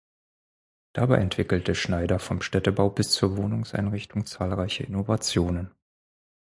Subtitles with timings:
[0.93, 5.75] Dabei entwickelte Schneider vom Städtebau bis zur Wohnungseinrichtung zahlreiche Innovationen.